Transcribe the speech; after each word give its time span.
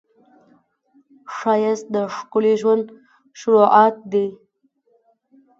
ښایست 1.35 1.85
د 1.95 1.95
ښکلي 2.15 2.53
ژوند 2.61 2.83
شروعات 3.39 3.95
دی 4.11 4.27